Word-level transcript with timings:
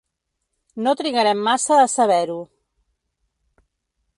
No 0.87 0.93
trigarem 1.01 1.43
massa 1.49 1.77
a 1.81 1.91
saber-ho. 1.97 2.39